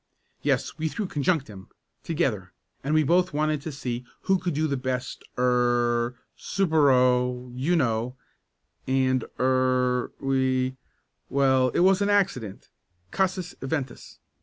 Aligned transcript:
"Yes, 0.41 0.79
we 0.79 0.87
threw 0.87 1.05
conjunctim 1.07 1.67
together 2.01 2.53
and 2.83 2.95
we 2.95 3.03
both 3.03 3.33
wanted 3.33 3.61
to 3.61 3.71
see 3.71 4.03
who 4.21 4.39
could 4.39 4.55
do 4.55 4.65
the 4.65 4.75
best 4.75 5.23
er 5.37 6.15
supero 6.35 7.51
you 7.55 7.75
know, 7.75 8.15
and 8.87 9.23
er 9.39 10.11
we 10.19 10.75
well, 11.29 11.69
it 11.75 11.81
was 11.81 12.01
an 12.01 12.09
accident 12.09 12.71
casus 13.11 13.53
eventus. 13.61 14.17